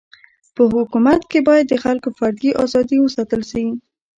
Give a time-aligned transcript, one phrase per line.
[0.55, 3.65] په حکومت کي باید د خلکو فردي ازادي و ساتل سي.